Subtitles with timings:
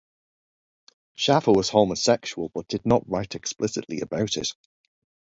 [1.13, 4.51] Shaffer was homosexual but did not write explicitly about it.